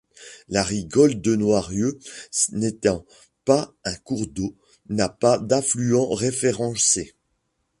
La 0.47 0.63
Rigole 0.63 1.21
de 1.21 1.35
Noirieux, 1.35 1.99
n'étant 2.53 3.05
pas 3.45 3.71
un 3.83 3.93
cours 3.97 4.25
d'eau, 4.25 4.55
n'a 4.89 5.09
pas 5.09 5.37
d'affluent 5.37 6.09
référencé. 6.09 7.13